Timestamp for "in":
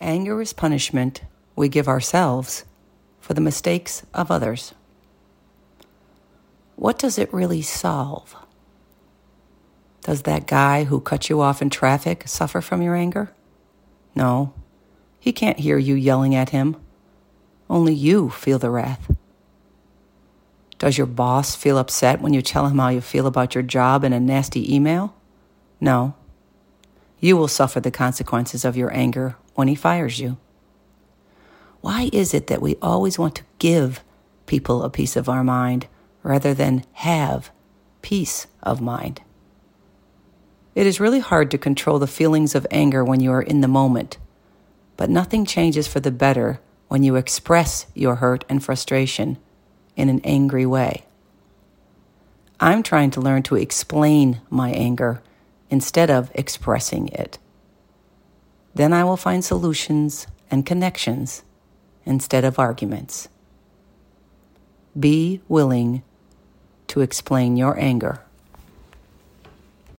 11.60-11.68, 24.02-24.14, 43.42-43.60, 49.96-50.08